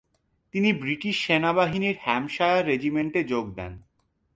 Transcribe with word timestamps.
তিনি 0.53 0.69
ব্রিটিশ 0.73 1.15
সেনাবাহিনীর 1.25 1.95
হ্যাম্পশায়ার 2.01 2.67
রেজিমেন্টে 2.67 3.21
যোগ 3.23 3.45
দেন। 3.55 3.73